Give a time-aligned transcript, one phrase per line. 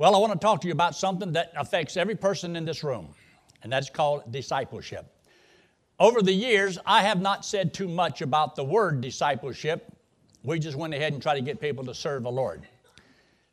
[0.00, 2.82] Well, I want to talk to you about something that affects every person in this
[2.82, 3.08] room,
[3.62, 5.04] and that's called discipleship.
[5.98, 9.92] Over the years, I have not said too much about the word discipleship.
[10.42, 12.62] We just went ahead and tried to get people to serve the Lord.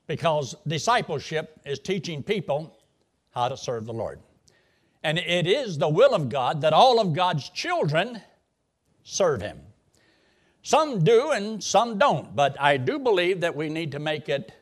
[0.07, 2.77] Because discipleship is teaching people
[3.31, 4.21] how to serve the Lord.
[5.03, 8.21] And it is the will of God that all of God's children
[9.03, 9.59] serve Him.
[10.61, 14.53] Some do and some don't, but I do believe that we need to make it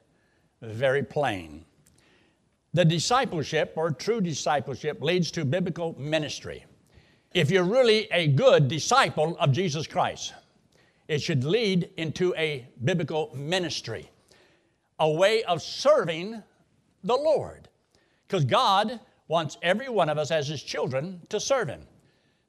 [0.63, 1.63] very plain.
[2.75, 6.65] The discipleship or true discipleship leads to biblical ministry.
[7.33, 10.33] If you're really a good disciple of Jesus Christ,
[11.07, 14.11] it should lead into a biblical ministry,
[14.99, 16.43] a way of serving
[17.05, 17.69] the Lord.
[18.27, 21.83] Because God wants every one of us as His children to serve Him.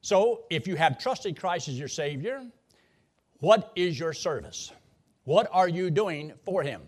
[0.01, 2.45] So if you have trusted Christ as your Savior,
[3.39, 4.73] what is your service?
[5.23, 6.83] What are you doing for Him?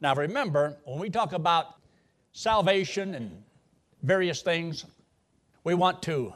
[0.00, 1.81] Now remember, when we talk about
[2.32, 3.42] salvation and
[4.02, 4.84] various things,
[5.64, 6.32] we want to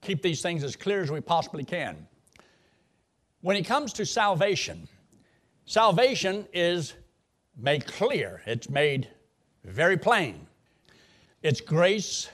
[0.00, 2.06] keep these things as clear as we possibly can.
[3.42, 4.88] When it comes to salvation,
[5.66, 6.94] salvation is
[7.56, 9.08] made clear, it's made
[9.64, 10.46] very plain.
[11.42, 12.28] It's grace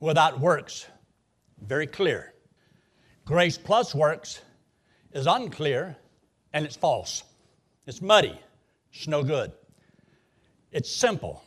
[0.00, 0.86] without works,
[1.60, 2.32] very clear.
[3.24, 4.40] Grace plus works
[5.12, 5.96] is unclear
[6.52, 7.24] and it's false.
[7.86, 8.38] It's muddy,
[8.92, 9.52] it's no good.
[10.70, 11.42] It's simple.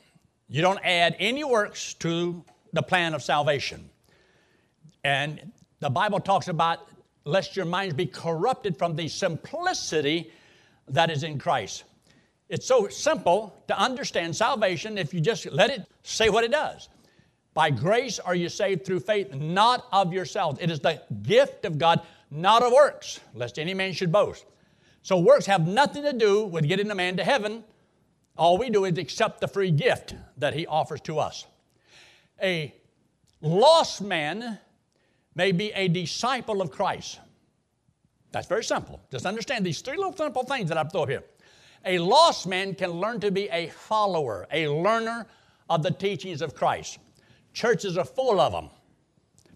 [0.47, 2.43] You don't add any works to
[2.73, 3.89] the plan of salvation.
[5.03, 6.87] And the Bible talks about
[7.25, 10.31] lest your minds be corrupted from the simplicity
[10.87, 11.83] that is in Christ.
[12.47, 16.89] It's so simple to understand salvation if you just let it say what it does.
[17.55, 20.59] By grace are you saved through faith, not of yourselves.
[20.61, 24.45] It is the gift of God, not of works, lest any man should boast.
[25.01, 27.63] So works have nothing to do with getting a man to heaven.
[28.37, 31.45] All we do is accept the free gift that he offers to us.
[32.41, 32.73] A
[33.41, 34.59] lost man
[35.35, 37.19] may be a disciple of Christ.
[38.31, 38.99] That's very simple.
[39.11, 41.23] Just understand these three little simple things that I've thrown here.
[41.85, 45.27] A lost man can learn to be a follower, a learner
[45.69, 46.99] of the teachings of Christ.
[47.53, 48.69] Churches are full of them.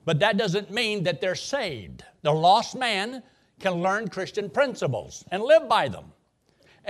[0.06, 2.04] But that doesn't mean that they're saved.
[2.22, 3.22] The lost man
[3.60, 6.06] can learn Christian principles and live by them.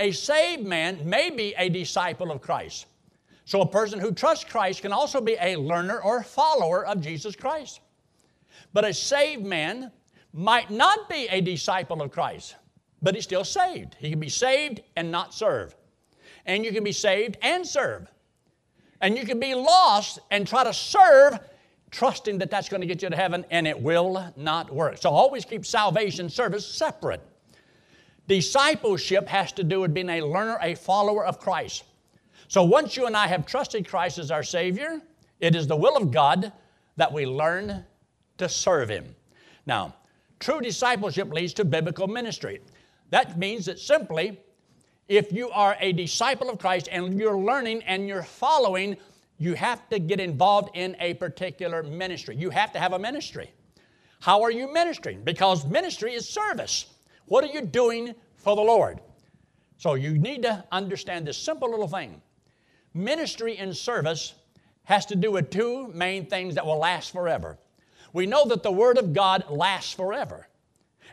[0.00, 2.86] A saved man may be a disciple of Christ.
[3.44, 7.36] So a person who trusts Christ can also be a learner or follower of Jesus
[7.36, 7.80] Christ.
[8.72, 9.92] But a saved man
[10.32, 12.56] might not be a disciple of Christ,
[13.02, 13.94] but he's still saved.
[13.98, 15.76] He can be saved and not serve.
[16.46, 18.10] And you can be saved and serve.
[19.02, 21.38] And you can be lost and try to serve,
[21.90, 24.96] trusting that that's going to get you to heaven, and it will not work.
[24.96, 27.20] So always keep salvation service separate.
[28.30, 31.82] Discipleship has to do with being a learner, a follower of Christ.
[32.46, 35.02] So once you and I have trusted Christ as our Savior,
[35.40, 36.52] it is the will of God
[36.94, 37.84] that we learn
[38.38, 39.16] to serve Him.
[39.66, 39.96] Now,
[40.38, 42.60] true discipleship leads to biblical ministry.
[43.10, 44.38] That means that simply,
[45.08, 48.96] if you are a disciple of Christ and you're learning and you're following,
[49.38, 52.36] you have to get involved in a particular ministry.
[52.36, 53.50] You have to have a ministry.
[54.20, 55.24] How are you ministering?
[55.24, 56.86] Because ministry is service.
[57.30, 58.98] What are you doing for the Lord?
[59.76, 62.20] So you need to understand this simple little thing.
[62.92, 64.34] Ministry and service
[64.82, 67.56] has to do with two main things that will last forever.
[68.12, 70.48] We know that the Word of God lasts forever.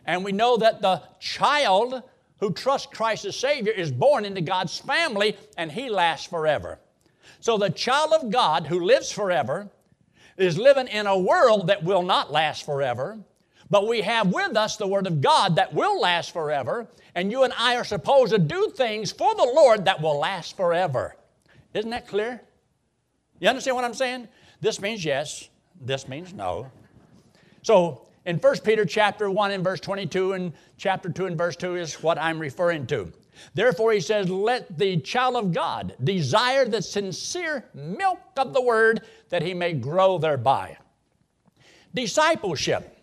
[0.07, 2.01] And we know that the child
[2.39, 6.79] who trusts Christ as Savior is born into God's family and he lasts forever.
[7.41, 9.69] So the child of God who lives forever
[10.35, 13.19] is living in a world that will not last forever.
[13.69, 17.43] But we have with us the Word of God that will last forever, and you
[17.43, 21.17] and I are supposed to do things for the Lord that will last forever.
[21.73, 22.41] Isn't that clear?
[23.39, 24.27] You understand what I'm saying?
[24.61, 25.49] This means yes,
[25.81, 26.71] this means no.
[27.61, 31.75] So in 1 Peter chapter 1 and verse 22 and chapter 2 and verse 2
[31.75, 33.11] is what I'm referring to.
[33.53, 39.01] Therefore, he says, Let the child of God desire the sincere milk of the word
[39.29, 40.77] that he may grow thereby.
[41.93, 42.96] Discipleship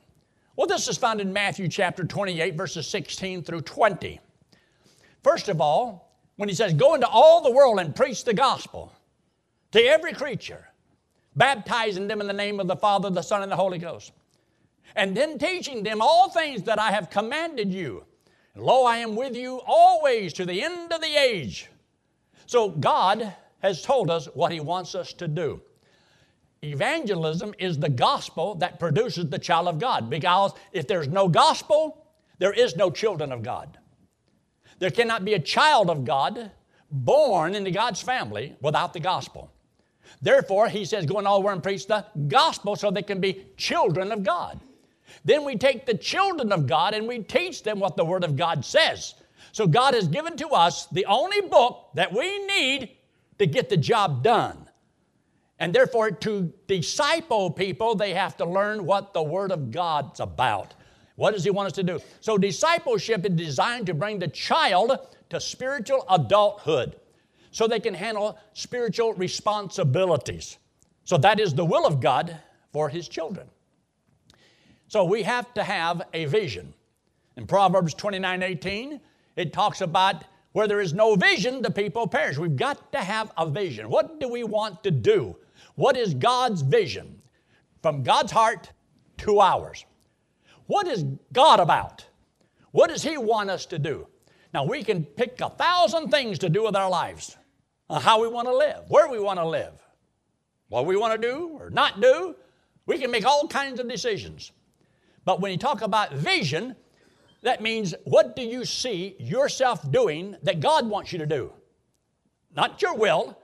[0.57, 4.21] well, this is found in Matthew chapter 28, verses 16 through 20.
[5.23, 8.93] First of all, when he says, Go into all the world and preach the gospel
[9.73, 10.69] to every creature,
[11.35, 14.13] baptizing them in the name of the Father, the Son, and the Holy Ghost,
[14.95, 18.05] and then teaching them all things that I have commanded you.
[18.55, 21.69] lo, I am with you always to the end of the age.
[22.47, 25.61] So God has told us what He wants us to do.
[26.65, 32.07] Evangelism is the gospel that produces the child of God because if there's no gospel,
[32.39, 33.79] there is no children of God.
[34.79, 36.51] There cannot be a child of God
[36.91, 39.51] born into God's family without the gospel.
[40.23, 43.47] Therefore, he says, go in all world and preach the gospel so they can be
[43.57, 44.61] children of God.
[45.25, 48.37] Then we take the children of God and we teach them what the Word of
[48.37, 49.15] God says.
[49.53, 52.91] So God has given to us the only book that we need
[53.39, 54.64] to get the job done.
[55.59, 60.75] And therefore, to disciple people, they have to learn what the Word of God's about.
[61.17, 62.01] What does He want us to do?
[62.21, 64.99] So, discipleship is designed to bring the child
[65.31, 66.97] to spiritual adulthood
[67.53, 70.59] so they can handle spiritual responsibilities.
[71.05, 72.37] So, that is the will of God
[72.73, 73.47] for His children.
[74.89, 76.75] So, we have to have a vision.
[77.37, 79.01] In Proverbs 29 18,
[79.37, 82.39] it talks about where there is no vision, the people perish.
[82.39, 83.89] We've got to have a vision.
[83.89, 85.37] What do we want to do?
[85.75, 87.21] What is God's vision?
[87.83, 88.73] From God's heart
[89.19, 89.85] to ours.
[90.67, 92.07] What is God about?
[92.71, 94.07] What does He want us to do?
[94.53, 97.37] Now, we can pick a thousand things to do with our lives
[97.91, 99.73] how we want to live, where we want to live,
[100.69, 102.35] what we want to do or not do.
[102.87, 104.53] We can make all kinds of decisions.
[105.25, 106.77] But when you talk about vision,
[107.43, 111.53] that means what do you see yourself doing that God wants you to do?
[112.55, 113.39] Not your will,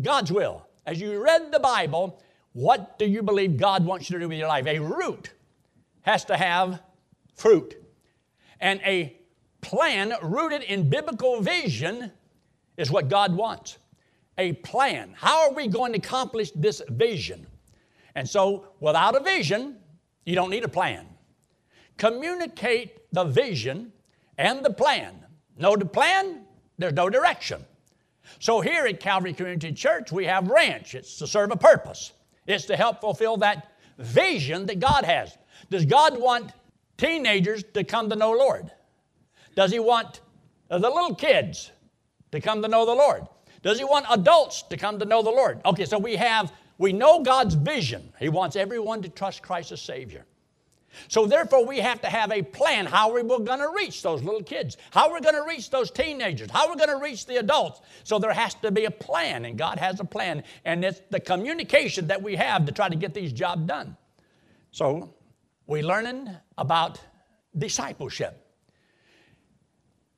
[0.00, 0.67] God's will.
[0.88, 2.18] As you read the Bible,
[2.54, 4.66] what do you believe God wants you to do with your life?
[4.66, 5.34] A root
[6.00, 6.80] has to have
[7.34, 7.76] fruit.
[8.58, 9.14] And a
[9.60, 12.10] plan rooted in biblical vision
[12.78, 13.76] is what God wants.
[14.38, 15.12] A plan.
[15.14, 17.46] How are we going to accomplish this vision?
[18.14, 19.76] And so, without a vision,
[20.24, 21.06] you don't need a plan.
[21.98, 23.92] Communicate the vision
[24.38, 25.22] and the plan.
[25.58, 26.46] No plan,
[26.78, 27.62] there's no direction.
[28.38, 30.94] So, here at Calvary Community Church, we have ranch.
[30.94, 32.12] It's to serve a purpose,
[32.46, 35.36] it's to help fulfill that vision that God has.
[35.70, 36.52] Does God want
[36.96, 38.70] teenagers to come to know Lord?
[39.56, 40.20] Does He want
[40.68, 41.72] the little kids
[42.32, 43.26] to come to know the Lord?
[43.62, 45.60] Does He want adults to come to know the Lord?
[45.64, 48.12] Okay, so we have, we know God's vision.
[48.20, 50.24] He wants everyone to trust Christ as Savior.
[51.06, 54.42] So therefore, we have to have a plan how we're going to reach those little
[54.42, 57.80] kids, how we're going to reach those teenagers, how we're going to reach the adults.
[58.04, 61.20] So there has to be a plan, and God has a plan, and it's the
[61.20, 63.96] communication that we have to try to get these jobs done.
[64.70, 65.14] So
[65.66, 67.00] we're learning about
[67.56, 68.44] discipleship.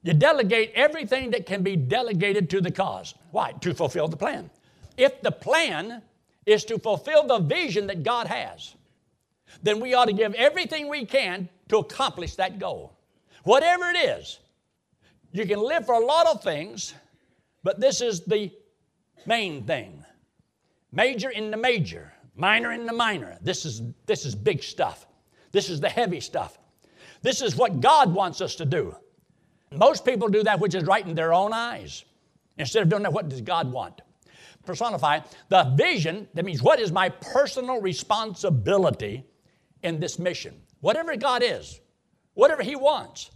[0.02, 3.14] You delegate everything that can be delegated to the cause.
[3.32, 3.52] Why?
[3.52, 4.50] To fulfill the plan.
[4.96, 6.02] If the plan
[6.46, 8.74] is to fulfill the vision that God has,
[9.62, 12.96] then we ought to give everything we can to accomplish that goal.
[13.44, 14.38] Whatever it is,
[15.32, 16.94] you can live for a lot of things,
[17.62, 18.50] but this is the
[19.26, 20.04] main thing.
[20.92, 23.38] Major in the major, minor in the minor.
[23.40, 25.06] This is, this is big stuff.
[25.52, 26.58] This is the heavy stuff.
[27.22, 28.94] This is what God wants us to do.
[29.72, 32.04] Most people do that which is right in their own eyes.
[32.58, 34.02] Instead of doing that, what does God want?
[34.66, 39.24] Personify the vision, that means what is my personal responsibility
[39.82, 40.54] in this mission?
[40.80, 41.80] Whatever God is,
[42.34, 43.30] whatever He wants,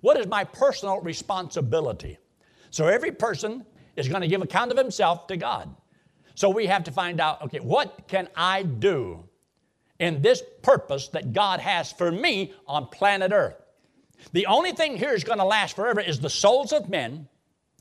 [0.00, 2.18] what is my personal responsibility?
[2.70, 3.64] So every person
[3.96, 5.74] is going to give account of himself to God.
[6.34, 9.24] So we have to find out okay, what can I do
[9.98, 13.56] in this purpose that God has for me on planet Earth?
[14.32, 17.28] The only thing here is going to last forever is the souls of men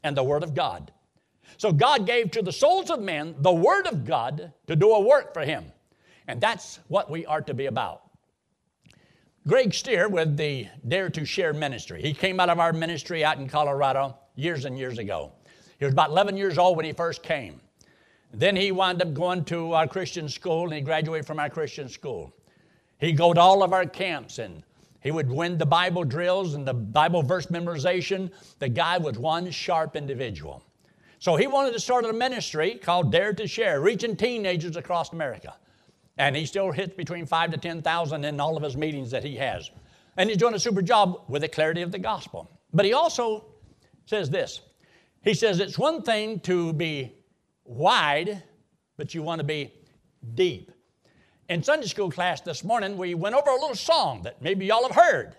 [0.03, 0.91] and the Word of God.
[1.57, 4.99] So God gave to the souls of men the Word of God to do a
[4.99, 5.71] work for Him.
[6.27, 8.03] And that's what we are to be about.
[9.47, 12.01] Greg Stier with the Dare to Share ministry.
[12.01, 15.31] He came out of our ministry out in Colorado years and years ago.
[15.79, 17.61] He was about 11 years old when he first came.
[18.33, 21.87] Then he wound up going to our Christian school and he graduated from our Christian
[21.87, 22.33] school.
[22.99, 24.63] He'd go to all of our camps and
[25.01, 28.29] he would win the Bible drills and the Bible verse memorization.
[28.59, 30.61] The guy was one sharp individual.
[31.19, 35.55] So he wanted to start a ministry called Dare to Share, reaching teenagers across America.
[36.17, 39.35] And he still hits between five to 10,000 in all of his meetings that he
[39.35, 39.69] has.
[40.17, 42.49] And he's doing a super job with the clarity of the gospel.
[42.73, 43.45] But he also
[44.05, 44.61] says this
[45.23, 47.13] He says, It's one thing to be
[47.65, 48.43] wide,
[48.97, 49.73] but you want to be
[50.33, 50.71] deep.
[51.49, 54.87] In Sunday school class this morning, we went over a little song that maybe y'all
[54.87, 55.35] have heard.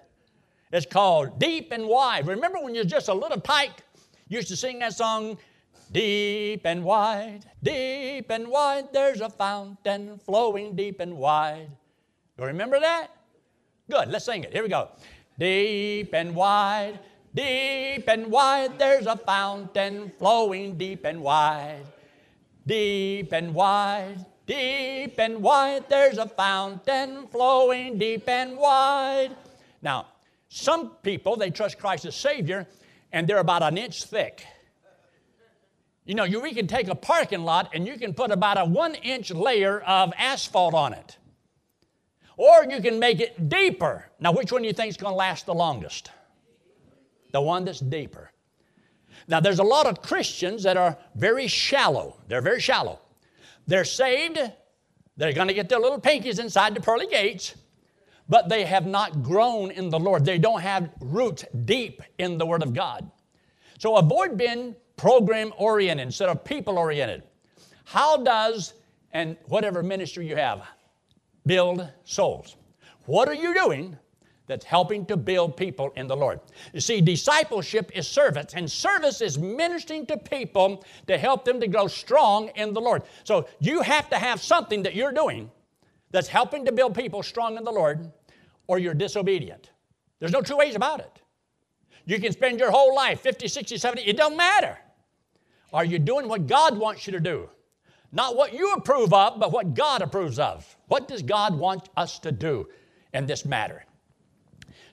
[0.73, 2.27] It's called Deep and Wide.
[2.27, 3.83] Remember when you're just a little tyke,
[4.29, 5.39] You used to sing that song,
[5.91, 11.71] Deep and wide, deep and wide, there's a fountain flowing deep and wide.
[12.39, 13.09] You remember that?
[13.91, 14.53] Good, let's sing it.
[14.53, 14.91] Here we go.
[15.39, 16.99] Deep and wide,
[17.35, 21.87] deep and wide, there's a fountain flowing deep and wide.
[22.67, 29.35] Deep and wide, deep and wide, there's a fountain flowing deep and wide.
[29.81, 30.09] Now,
[30.51, 32.67] some people, they trust Christ as Savior,
[33.11, 34.45] and they're about an inch thick.
[36.09, 38.65] You know, you, we can take a parking lot and you can put about a
[38.65, 41.19] one inch layer of asphalt on it.
[42.39, 44.07] Or you can make it deeper.
[44.19, 46.11] Now, which one do you think is going to last the longest?
[47.33, 48.33] The one that's deeper.
[49.27, 52.17] Now, there's a lot of Christians that are very shallow.
[52.27, 53.01] They're very shallow.
[53.67, 54.41] They're saved,
[55.19, 57.55] they're going to get their little pinkies inside the pearly gates,
[58.31, 60.25] but they have not grown in the Lord.
[60.25, 63.11] They don't have roots deep in the Word of God.
[63.79, 67.23] So avoid being program oriented instead of people oriented.
[67.85, 68.75] How does,
[69.13, 70.63] and whatever ministry you have,
[71.47, 72.57] build souls?
[73.07, 73.97] What are you doing
[74.49, 76.41] that's helping to build people in the Lord.
[76.73, 81.69] You see, discipleship is service, and service is ministering to people to help them to
[81.69, 83.03] grow strong in the Lord.
[83.23, 85.51] So you have to have something that you're doing
[86.11, 88.11] that's helping to build people strong in the Lord,
[88.67, 89.71] or you're disobedient.
[90.19, 91.21] There's no two ways about it.
[92.07, 94.79] You can spend your whole life 50, 60, 70, it don't matter.
[95.73, 97.49] Are you doing what God wants you to do?
[98.11, 100.77] Not what you approve of, but what God approves of.
[100.87, 102.69] What does God want us to do
[103.13, 103.85] in this matter?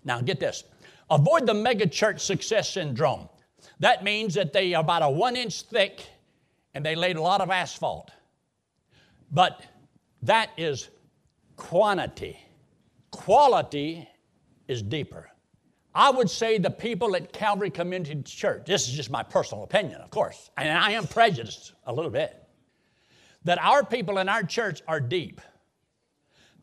[0.04, 0.64] Now, get this
[1.10, 3.30] avoid the megachurch success syndrome.
[3.80, 6.02] That means that they are about a one inch thick
[6.74, 8.12] and they laid a lot of asphalt.
[9.32, 9.62] But
[10.24, 10.90] that is
[11.56, 12.40] quantity.
[13.12, 14.08] Quality
[14.68, 15.30] is deeper.
[15.98, 20.02] I would say the people at Calvary Community Church, this is just my personal opinion,
[20.02, 22.36] of course, and I am prejudiced a little bit,
[23.46, 25.40] that our people in our church are deep.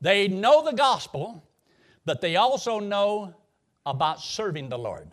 [0.02, 1.48] They know the gospel,
[2.04, 3.34] but they also know
[3.86, 5.10] about serving the Lord.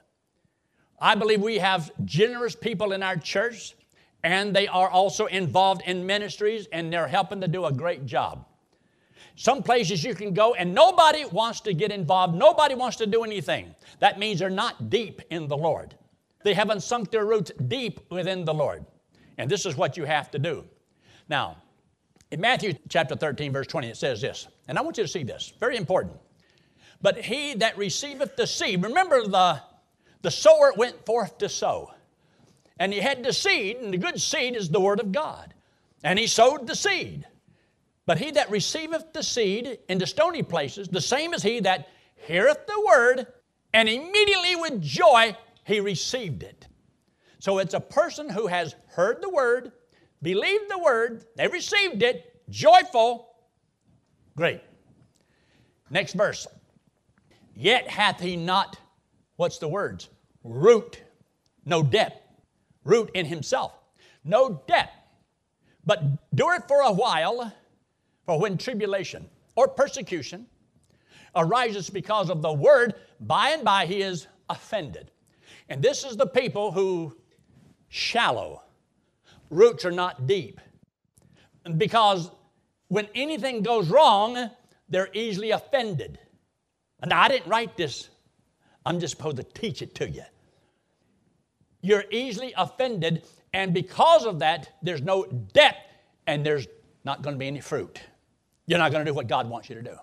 [0.99, 3.73] I believe we have generous people in our church,
[4.21, 8.45] and they are also involved in ministries, and they're helping to do a great job.
[9.39, 13.23] Some places you can go and nobody wants to get involved, nobody wants to do
[13.23, 13.73] anything.
[13.99, 15.95] That means they're not deep in the Lord.
[16.43, 18.85] They haven't sunk their roots deep within the Lord.
[19.37, 20.65] And this is what you have to do.
[21.29, 21.55] Now,
[22.31, 25.23] in Matthew chapter 13, verse 20, it says this, and I want you to see
[25.23, 26.17] this, very important.
[27.01, 29.61] But he that receiveth the seed, remember the,
[30.21, 31.93] the sower went forth to sow.
[32.77, 35.53] And he had the seed, and the good seed is the word of God.
[36.03, 37.25] And he sowed the seed.
[38.09, 42.65] But he that receiveth the seed into stony places, the same as he that heareth
[42.65, 43.27] the word,
[43.71, 46.67] and immediately with joy he received it.
[47.37, 49.73] So it's a person who has heard the word,
[50.23, 53.29] believed the word, they received it, joyful,
[54.35, 54.61] great.
[55.91, 56.47] Next verse.
[57.53, 58.79] Yet hath he not,
[59.35, 60.09] what's the words?
[60.43, 60.99] Root,
[61.63, 62.19] no depth.
[62.83, 63.71] Root in himself,
[64.23, 64.97] no depth.
[65.85, 66.01] But
[66.33, 67.53] do it for a while,
[68.29, 70.45] for when tribulation or persecution
[71.35, 75.09] arises because of the word, by and by he is offended.
[75.67, 77.17] And this is the people who
[77.87, 78.61] shallow,
[79.49, 80.61] roots are not deep.
[81.77, 82.29] Because
[82.89, 84.51] when anything goes wrong,
[84.89, 86.19] they're easily offended.
[87.01, 88.09] And I didn't write this,
[88.85, 90.25] I'm just supposed to teach it to you.
[91.81, 93.23] You're easily offended,
[93.55, 95.79] and because of that, there's no depth
[96.27, 96.67] and there's
[97.03, 97.99] not going to be any fruit.
[98.69, 99.95] You're not going to do what God wants you to do.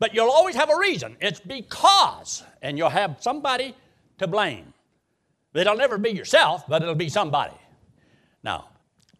[0.00, 1.16] But you'll always have a reason.
[1.20, 3.76] It's because, and you'll have somebody
[4.18, 4.74] to blame.
[5.54, 7.54] It'll never be yourself, but it'll be somebody.
[8.42, 8.70] Now,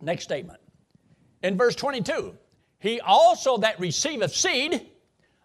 [0.01, 0.59] next statement.
[1.45, 2.35] In verse 22,
[2.81, 4.89] he also that receiveth seed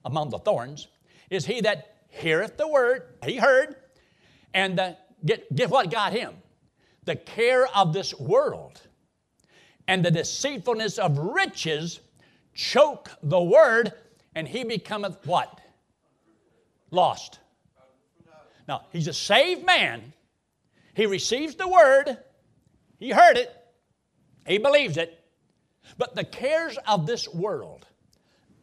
[0.03, 0.87] among the thorns
[1.29, 3.75] is he that heareth the word, he heard,
[4.55, 6.33] and the, get, get what got him?
[7.05, 8.81] The care of this world
[9.87, 11.99] and the deceitfulness of riches
[12.53, 13.93] choke the word,
[14.35, 15.59] and he becometh what?
[16.91, 17.39] Lost.
[18.67, 20.13] Now, he's a saved man.
[20.95, 22.17] He receives the word,
[22.99, 23.51] he heard it,
[24.45, 25.23] he believes it,
[25.97, 27.87] but the cares of this world,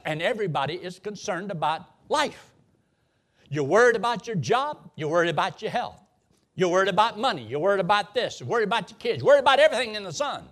[0.05, 2.53] and everybody is concerned about life.
[3.49, 6.01] You're worried about your job, you're worried about your health,
[6.55, 9.41] you're worried about money, you're worried about this, you're worried about your kids, you're worried
[9.41, 10.45] about everything in the sun.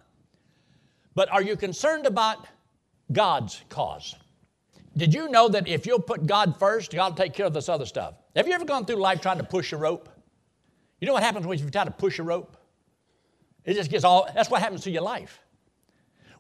[1.14, 2.48] But are you concerned about
[3.12, 4.14] God's cause?
[4.96, 7.68] Did you know that if you'll put God first, God will take care of this
[7.68, 8.14] other stuff?
[8.34, 10.08] Have you ever gone through life trying to push a rope?
[11.00, 12.56] You know what happens when you try to push a rope?
[13.64, 15.40] It just gets all, that's what happens to your life.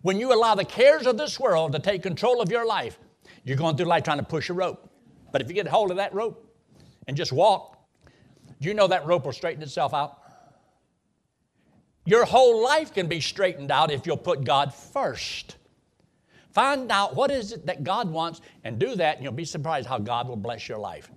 [0.02, 2.98] When you allow the cares of this world to take control of your life,
[3.44, 4.90] you're going through life trying to push a rope.
[5.32, 6.44] But if you get a hold of that rope,
[7.08, 7.76] and just walk,
[8.60, 10.18] do you know that rope will straighten itself out?
[12.04, 15.56] Your whole life can be straightened out if you'll put God first.
[16.52, 19.86] Find out what is it that God wants and do that, and you'll be surprised
[19.86, 21.10] how God will bless your life.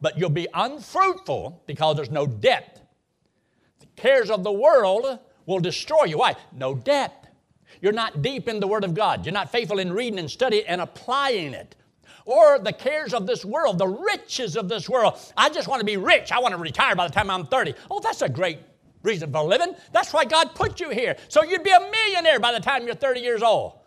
[0.00, 2.80] But you'll be unfruitful because there's no depth.
[3.80, 6.18] The cares of the world will destroy you.
[6.18, 6.36] Why?
[6.52, 7.28] No depth.
[7.80, 9.26] You're not deep in the Word of God.
[9.26, 11.76] You're not faithful in reading and studying and applying it.
[12.24, 15.18] Or the cares of this world, the riches of this world.
[15.36, 16.32] I just want to be rich.
[16.32, 17.74] I want to retire by the time I'm 30.
[17.90, 18.58] Oh, that's a great
[19.02, 19.74] reason for living.
[19.92, 21.16] That's why God put you here.
[21.28, 23.80] So you'd be a millionaire by the time you're 30 years old.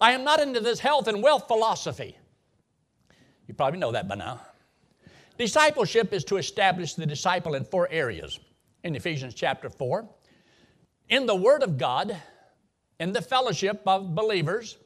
[0.00, 2.16] I am not into this health and wealth philosophy.
[3.46, 4.40] You probably know that by now.
[5.38, 8.38] Discipleship is to establish the disciple in four areas
[8.84, 10.08] in Ephesians chapter 4
[11.08, 12.16] in the Word of God,
[13.00, 14.76] in the fellowship of believers,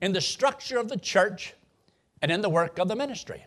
[0.00, 1.54] in the structure of the church,
[2.22, 3.44] and in the work of the ministry.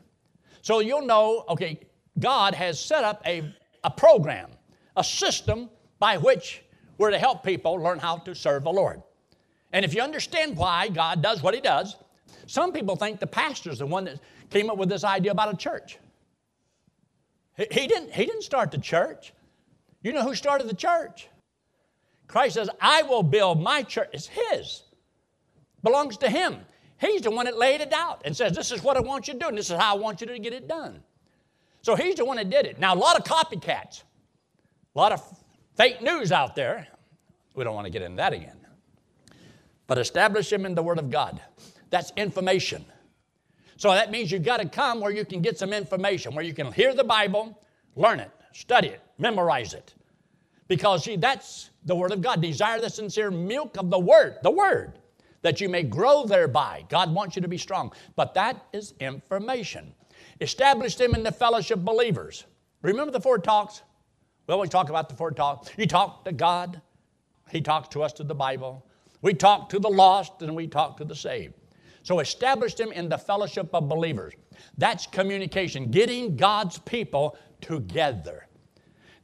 [0.61, 1.79] So you'll know, okay,
[2.19, 3.53] God has set up a,
[3.83, 4.49] a program,
[4.95, 6.63] a system by which
[6.97, 9.01] we're to help people learn how to serve the Lord.
[9.71, 11.95] And if you understand why God does what He does,
[12.47, 15.57] some people think the pastor's the one that came up with this idea about a
[15.57, 15.99] church.
[17.55, 19.33] He didn't, he didn't start the church.
[20.01, 21.27] You know who started the church?
[22.27, 24.09] Christ says, I will build my church.
[24.13, 24.83] It's His,
[25.83, 26.59] belongs to Him.
[26.99, 29.33] He's the one that laid it out and says, This is what I want you
[29.33, 31.01] to do, and this is how I want you to get it done.
[31.81, 32.79] So He's the one that did it.
[32.79, 34.03] Now, a lot of copycats,
[34.95, 35.21] a lot of
[35.75, 36.87] fake news out there.
[37.55, 38.58] We don't want to get into that again.
[39.89, 41.41] But establish Him in the Word of God.
[41.89, 42.85] That's information.
[43.75, 46.53] So that means you've got to come where you can get some information, where you
[46.53, 47.59] can hear the Bible,
[47.95, 49.95] learn it, study it, memorize it.
[50.67, 52.39] Because see, that's the Word of God.
[52.39, 54.99] Desire the sincere milk of the Word, the Word,
[55.41, 56.85] that you may grow thereby.
[56.87, 57.91] God wants you to be strong.
[58.15, 59.91] But that is information.
[60.39, 62.45] Establish them in the fellowship believers.
[62.83, 63.81] Remember the four talks?
[64.45, 65.71] We always talk about the four talks.
[65.77, 66.79] You talk to God,
[67.49, 68.85] He talks to us through the Bible.
[69.21, 71.53] We talk to the lost, and we talk to the saved.
[72.03, 74.33] So establish them in the fellowship of believers.
[74.77, 78.47] That's communication, getting God's people together.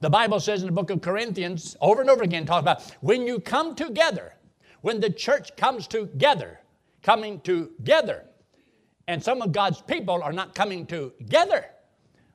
[0.01, 3.25] The Bible says in the book of Corinthians, over and over again, talks about when
[3.25, 4.33] you come together,
[4.81, 6.59] when the church comes together,
[7.01, 8.25] coming together,
[9.07, 11.65] and some of God's people are not coming together.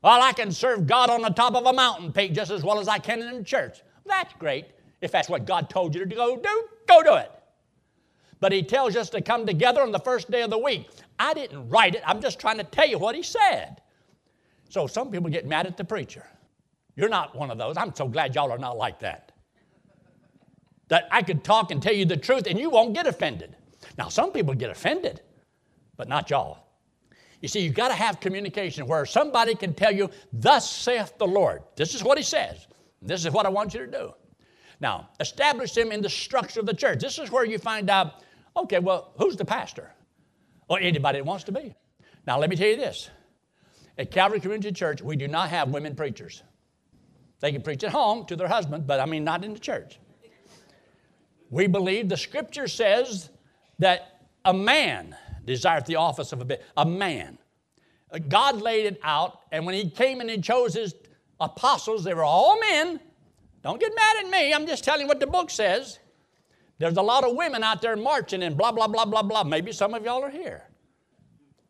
[0.02, 2.80] Well, I can serve God on the top of a mountain peak just as well
[2.80, 3.82] as I can in the church.
[4.06, 4.66] That's great.
[5.02, 7.30] If that's what God told you to go do, go do it
[8.40, 10.88] but he tells us to come together on the first day of the week.
[11.18, 13.80] I didn't write it, I'm just trying to tell you what he said.
[14.70, 16.24] So some people get mad at the preacher.
[16.96, 17.76] You're not one of those.
[17.76, 19.32] I'm so glad y'all are not like that.
[20.88, 23.56] That I could talk and tell you the truth and you won't get offended.
[23.96, 25.20] Now, some people get offended,
[25.96, 26.66] but not y'all.
[27.40, 31.26] You see, you've got to have communication where somebody can tell you, Thus saith the
[31.26, 31.62] Lord.
[31.76, 32.66] This is what he says.
[33.02, 34.12] This is what I want you to do.
[34.80, 37.00] Now, establish them in the structure of the church.
[37.00, 38.22] This is where you find out
[38.56, 39.92] Okay, well, who's the pastor?
[40.68, 41.74] Or anybody that wants to be.
[42.26, 43.10] Now, let me tell you this.
[43.98, 46.42] At Calvary Community Church, we do not have women preachers.
[47.40, 49.98] They can preach at home to their husband, but I mean, not in the church.
[51.50, 53.30] We believe the scripture says
[53.78, 56.58] that a man desires the office of a.
[56.76, 57.38] A man.
[58.28, 60.94] God laid it out, and when he came and he chose his
[61.38, 63.00] apostles, they were all men.
[63.62, 65.99] Don't get mad at me, I'm just telling you what the book says.
[66.80, 69.44] There's a lot of women out there marching and blah, blah, blah, blah, blah.
[69.44, 70.64] Maybe some of y'all are here.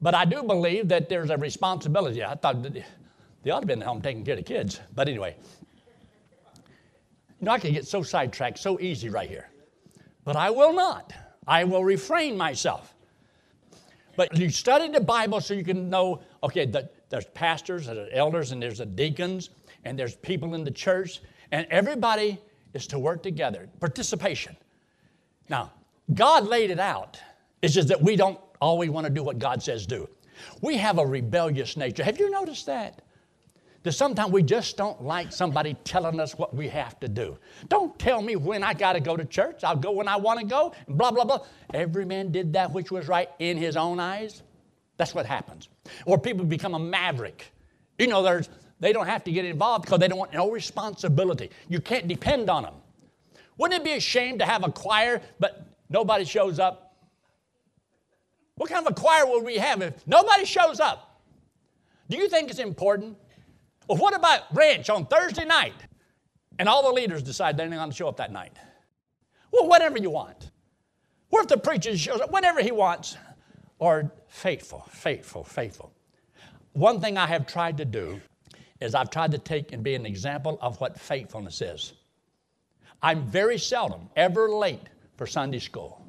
[0.01, 2.23] But I do believe that there's a responsibility.
[2.23, 4.81] I thought they ought to be in the home taking care of the kids.
[4.95, 5.35] But anyway,
[7.41, 9.51] you know, I can get so sidetracked so easy right here.
[10.23, 11.13] But I will not.
[11.45, 12.95] I will refrain myself.
[14.15, 18.53] But you study the Bible so you can know okay, the, there's pastors, there's elders,
[18.53, 19.51] and there's the deacons,
[19.85, 21.21] and there's people in the church,
[21.51, 22.39] and everybody
[22.75, 23.69] is to work together.
[23.81, 24.57] Participation.
[25.51, 25.73] Now,
[26.15, 27.21] God laid it out.
[27.61, 30.09] It's just that we don't always want to do what God says do.
[30.63, 32.03] We have a rebellious nature.
[32.05, 33.03] Have you noticed that?
[33.83, 37.37] That sometimes we just don't like somebody telling us what we have to do.
[37.69, 39.65] Don't tell me when I got to go to church.
[39.65, 41.41] I'll go when I want to go, blah, blah, blah.
[41.75, 44.43] Every man did that which was right in his own eyes.
[44.99, 45.69] That's what happens.
[46.05, 47.53] Or people become a maverick.
[47.99, 51.51] You know, there's, they don't have to get involved because they don't want no responsibility.
[51.69, 52.75] You can't depend on them.
[53.61, 56.97] Wouldn't it be a shame to have a choir, but nobody shows up?
[58.55, 61.21] What kind of a choir would we have if nobody shows up?
[62.09, 63.19] Do you think it's important?
[63.87, 65.75] Well, what about ranch on Thursday night?
[66.59, 68.57] And all the leaders decide they're not going to show up that night.
[69.53, 70.53] Well, whatever you want.
[71.29, 73.19] What if the preacher shows up whenever he wants?
[73.79, 75.93] Or faithful, faithful, faithful.
[76.73, 78.23] One thing I have tried to do
[78.81, 81.93] is I've tried to take and be an example of what faithfulness is.
[83.03, 86.07] I'm very seldom ever late for Sunday school.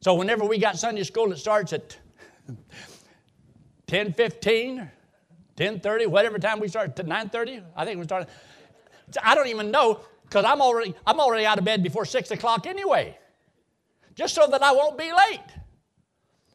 [0.00, 1.96] So whenever we got Sunday school, it starts at
[3.86, 4.90] 10:15,
[5.56, 7.62] 10:30, whatever time we start to 9:30.
[7.76, 8.28] I think we started.
[9.22, 12.66] I don't even know because I'm already, I'm already out of bed before 6 o'clock
[12.66, 13.18] anyway,
[14.14, 15.40] just so that I won't be late.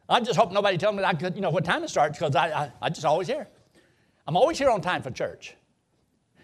[0.10, 2.36] I just hope nobody tells me I could, you know, what time it starts because
[2.36, 3.48] I, I, I just always here.
[4.26, 5.56] I'm always here on time for church.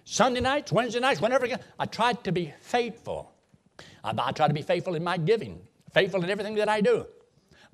[0.06, 1.48] Sunday nights, Wednesday nights, whenever
[1.80, 3.32] I, try to be faithful.
[4.04, 5.62] I, I try to be faithful in my giving,
[5.94, 7.06] faithful in everything that I do.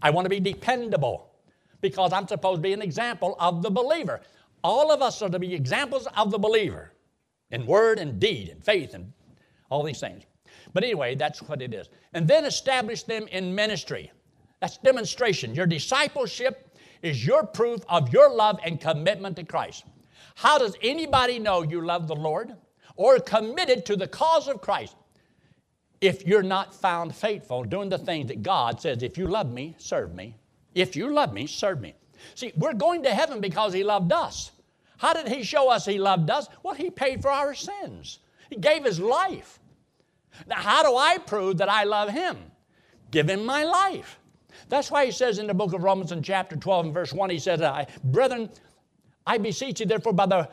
[0.02, 1.32] I want to be dependable
[1.82, 4.22] because I'm supposed to be an example of the believer.
[4.64, 6.92] All of us are to be examples of the believer
[7.52, 9.12] in word and deed and faith and
[9.70, 10.24] all these things.
[10.74, 11.90] But anyway, that's what it is.
[12.14, 14.12] And then establish them in ministry.
[14.60, 15.56] That's demonstration.
[15.56, 19.86] Your discipleship is your proof of your love and commitment to Christ.
[20.40, 22.56] How does anybody know you love the Lord
[22.96, 24.96] or committed to the cause of Christ
[26.00, 29.76] if you're not found faithful doing the things that God says, if you love me,
[29.78, 30.38] serve me.
[30.74, 31.94] If you love me, serve me.
[32.36, 34.52] See, we're going to heaven because He loved us.
[34.98, 36.48] How did He show us He loved us?
[36.64, 39.60] Well, He paid for our sins, He gave His life.
[40.48, 42.38] Now, how do I prove that I love Him?
[43.12, 44.18] Give Him my life.
[44.70, 47.30] That's why He says in the book of Romans, in chapter 12 and verse 1,
[47.30, 48.50] He says, "I, Brethren,
[49.26, 50.50] I beseech you, therefore, by the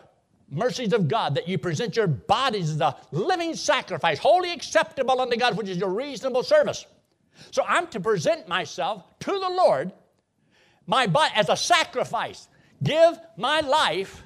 [0.51, 5.37] mercies of God, that you present your bodies as a living sacrifice, holy acceptable unto
[5.37, 6.87] God, which is your reasonable service.
[7.51, 9.93] So I'm to present myself to the Lord,
[10.87, 12.49] my body as a sacrifice.
[12.83, 14.23] Give my life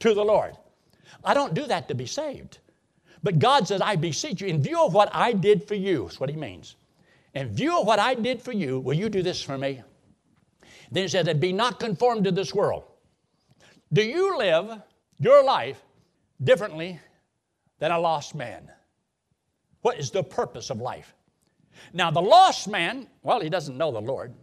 [0.00, 0.56] to the Lord.
[1.24, 2.58] I don't do that to be saved.
[3.22, 6.20] But God says, I beseech you, in view of what I did for you, that's
[6.20, 6.76] what he means.
[7.34, 9.82] In view of what I did for you, will you do this for me?
[10.90, 12.84] Then he says, and be not conformed to this world.
[13.94, 14.82] Do you live
[15.20, 15.80] your life
[16.42, 16.98] differently
[17.78, 18.68] than a lost man?
[19.82, 21.14] What is the purpose of life?
[21.92, 24.34] Now, the lost man, well, he doesn't know the Lord,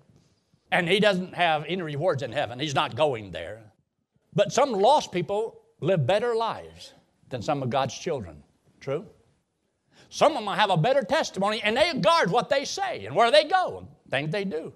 [0.71, 2.59] and he doesn't have any rewards in heaven.
[2.59, 3.61] He's not going there.
[4.33, 6.93] But some lost people live better lives
[7.27, 8.41] than some of God's children.
[8.79, 9.05] True?
[10.07, 13.31] Some of them have a better testimony and they guard what they say and where
[13.31, 14.71] they go and things they do.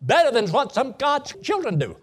[0.00, 1.96] Better than what some God's children do.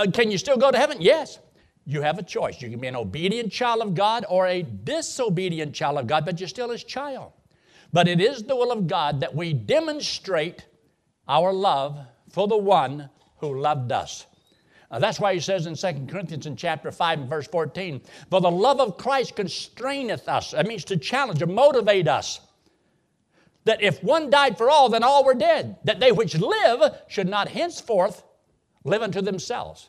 [0.00, 0.96] Uh, can you still go to heaven?
[0.98, 1.40] Yes.
[1.84, 2.62] You have a choice.
[2.62, 6.40] You can be an obedient child of God or a disobedient child of God, but
[6.40, 7.32] you're still His child.
[7.92, 10.64] But it is the will of God that we demonstrate
[11.28, 11.98] our love
[12.30, 14.24] for the one who loved us.
[14.90, 18.50] That's why he says in 2 Corinthians in chapter 5 and verse 14, For the
[18.50, 20.52] love of Christ constraineth us.
[20.52, 22.40] That means to challenge or motivate us.
[23.66, 25.76] That if one died for all, then all were dead.
[25.84, 28.24] That they which live should not henceforth
[28.84, 29.88] live unto themselves,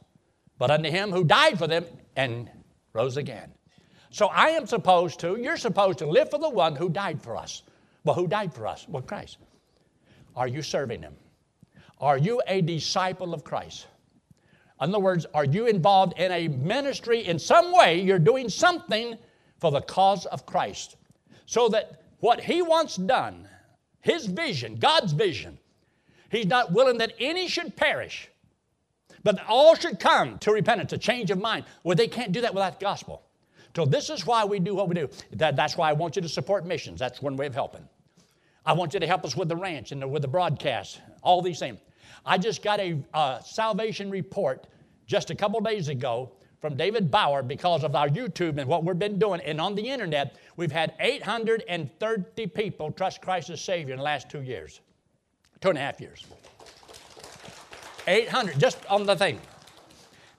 [0.57, 2.49] but unto him who died for them and
[2.93, 3.51] rose again.
[4.09, 7.37] So I am supposed to, you're supposed to live for the one who died for
[7.37, 7.63] us.
[8.03, 8.85] Well, who died for us?
[8.89, 9.37] Well, Christ.
[10.35, 11.15] Are you serving him?
[11.99, 13.87] Are you a disciple of Christ?
[14.81, 18.01] In other words, are you involved in a ministry in some way?
[18.01, 19.17] You're doing something
[19.59, 20.97] for the cause of Christ.
[21.45, 23.47] So that what He wants done,
[24.01, 25.59] His vision, God's vision,
[26.31, 28.29] He's not willing that any should perish,
[29.23, 31.65] but all should come to repentance, a change of mind.
[31.83, 33.23] Well, they can't do that without the gospel.
[33.75, 35.09] So this is why we do what we do.
[35.33, 36.99] That, that's why I want you to support missions.
[36.99, 37.87] That's one way of helping.
[38.65, 41.41] I want you to help us with the ranch and the, with the broadcast, all
[41.41, 41.79] these things.
[42.25, 44.67] I just got a salvation report
[45.07, 48.99] just a couple days ago from David Bauer because of our YouTube and what we've
[48.99, 49.41] been doing.
[49.41, 54.29] And on the internet, we've had 830 people trust Christ as Savior in the last
[54.29, 54.81] two years,
[55.59, 56.23] two and a half years.
[58.07, 59.39] 800 just on the thing.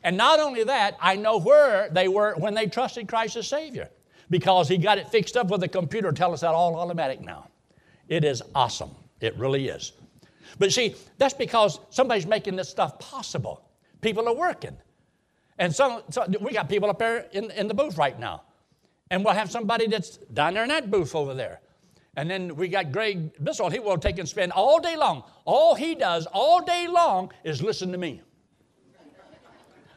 [0.04, 3.88] And not only that, I know where they were when they trusted Christ as Savior
[4.30, 6.12] because He got it fixed up with a computer.
[6.12, 7.48] Tell us that all automatic now.
[8.08, 8.90] It is awesome.
[9.20, 9.92] It really is.
[10.58, 13.68] But see, that's because somebody's making this stuff possible.
[14.00, 14.76] People are working.
[15.58, 16.02] And so
[16.40, 18.42] we got people up there in, in the booth right now.
[19.10, 21.60] And we'll have somebody that's down there in that booth over there.
[22.16, 23.70] And then we got Greg Bissell.
[23.70, 25.24] He will take and spend all day long.
[25.44, 28.20] All he does all day long is listen to me.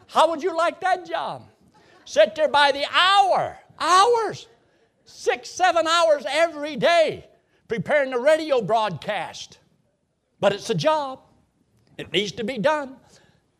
[0.07, 1.49] How would you like that job?
[2.05, 4.47] Sit there by the hour, hours,
[5.03, 7.27] six, seven hours every day,
[7.67, 9.57] preparing the radio broadcast.
[10.39, 11.19] But it's a job.
[11.97, 12.95] It needs to be done.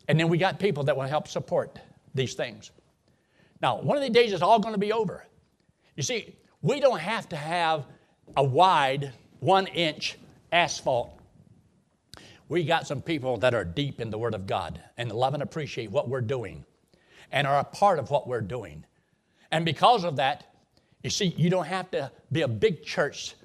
[0.07, 1.79] And then we got people that will help support
[2.13, 2.71] these things.
[3.61, 5.25] Now, one of the days it's all going to be over.
[5.95, 7.85] You see, we don't have to have
[8.35, 10.17] a wide one inch
[10.51, 11.19] asphalt.
[12.47, 15.41] We got some people that are deep in the Word of God and love and
[15.41, 16.63] appreciate what we're doing
[17.31, 18.85] and are a part of what we're doing.
[19.51, 20.45] And because of that,
[21.03, 23.35] you see, you don't have to be a big church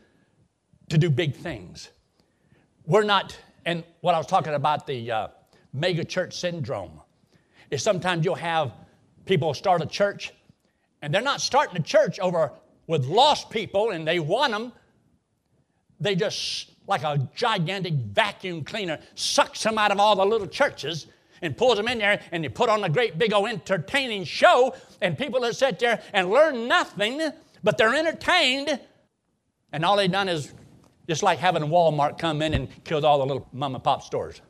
[0.89, 1.91] to do big things.
[2.87, 5.29] We're not, and what I was talking about the uh,
[5.73, 7.01] mega church syndrome
[7.71, 8.73] is sometimes you'll have
[9.25, 10.33] people start a church
[11.03, 12.53] and they're not starting a church over
[12.91, 14.73] with lost people and they want them,
[16.01, 21.07] they just, like a gigantic vacuum cleaner, sucks them out of all the little churches
[21.41, 24.75] and pulls them in there and they put on a great big old entertaining show
[25.01, 27.23] and people that sit there and learn nothing,
[27.63, 28.81] but they're entertained.
[29.73, 30.53] And all they've done is
[31.09, 34.41] just like having Walmart come in and kill all the little mom and pop stores.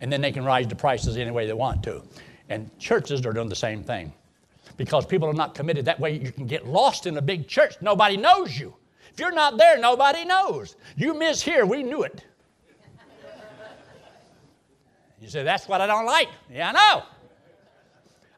[0.00, 2.02] And then they can raise the prices any way they want to.
[2.48, 4.14] And churches are doing the same thing
[4.76, 5.84] because people are not committed.
[5.84, 7.74] That way you can get lost in a big church.
[7.80, 8.74] Nobody knows you.
[9.12, 10.76] If you're not there, nobody knows.
[10.96, 12.24] You miss here, we knew it.
[15.20, 16.28] You say, that's what I don't like.
[16.50, 17.04] Yeah, I know.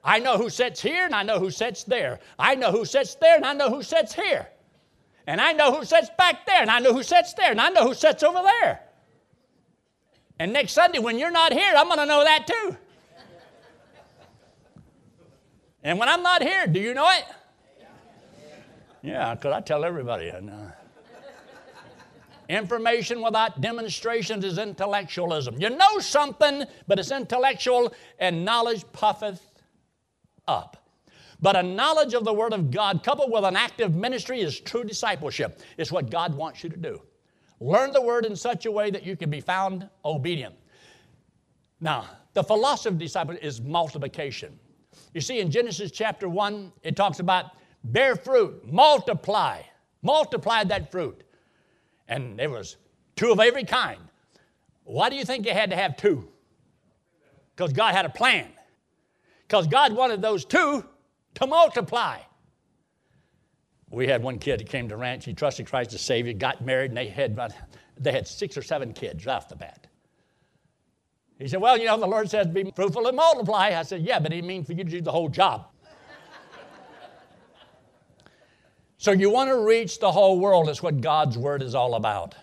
[0.04, 2.20] I know who sits here and I know who sits there.
[2.38, 4.48] I know who sits there and I know who sits here.
[5.26, 7.70] And I know who sits back there and I know who sits there and I
[7.70, 8.80] know who sits over there.
[10.38, 12.76] And next Sunday, when you're not here, I'm going to know that too.
[15.84, 17.24] And when I'm not here, do you know it?
[19.02, 20.28] Yeah, because I tell everybody.
[20.28, 20.54] And, uh,
[22.48, 25.56] Information without demonstrations is intellectualism.
[25.58, 29.40] You know something, but it's intellectual, and knowledge puffeth
[30.46, 30.76] up.
[31.40, 34.84] But a knowledge of the Word of God coupled with an active ministry is true
[34.84, 35.60] discipleship.
[35.78, 37.00] It's what God wants you to do.
[37.60, 40.54] Learn the Word in such a way that you can be found obedient.
[41.80, 44.58] Now, the philosophy of discipleship is multiplication.
[45.12, 47.46] You see, in Genesis chapter 1, it talks about
[47.84, 49.62] bear fruit, multiply,
[50.02, 51.24] multiply that fruit
[52.08, 52.76] and there was
[53.16, 54.00] two of every kind.
[54.84, 56.28] Why do you think you had to have two?
[57.56, 58.48] Because God had a plan.
[59.46, 60.84] Because God wanted those two
[61.34, 62.18] to multiply.
[63.90, 65.24] We had one kid that came to ranch.
[65.24, 67.38] He trusted Christ as Savior, got married, and they had
[67.98, 69.86] they had six or seven kids right off the bat.
[71.38, 74.18] He said, "Well, you know, the Lord says be fruitful and multiply." I said, "Yeah,
[74.20, 75.66] but He means for you to do the whole job."
[78.98, 82.34] So you want to reach the whole world, is what God's Word is all about.